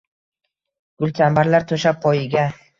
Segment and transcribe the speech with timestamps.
[1.05, 2.51] Gulchambarlar toʼshab poyiga